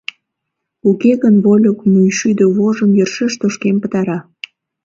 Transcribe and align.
Уке 0.89 1.11
гын 1.21 1.35
вольык 1.43 1.79
мӱйшудо 1.91 2.45
вожым 2.57 2.91
йӧршеш 2.97 3.33
тошкен 3.39 3.75
пытара. 3.81 4.19